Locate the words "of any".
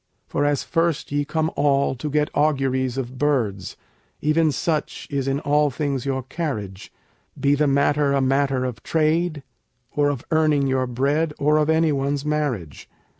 11.57-11.91